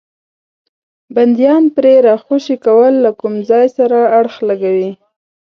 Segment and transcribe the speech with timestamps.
[1.15, 4.91] بندیان پرې راخوشي کول له کوم ځای سره اړخ لګوي.